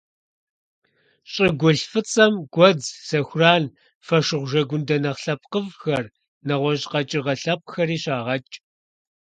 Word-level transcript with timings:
ЩӀыгулъ 1.31 1.81
фӀыцӀэм 1.91 2.33
гуэдз, 2.53 2.85
сэхуран, 3.07 3.63
фошыгъу 4.05 4.47
жэгундэ 4.49 4.95
нэхъ 5.03 5.21
лъэпкъыфӀхэр, 5.23 6.05
нэгъуэщӀ 6.47 6.87
къэкӀыгъэ 6.91 7.33
лъэпкъхэри 7.41 7.97
щагъэкӀ. 8.03 8.55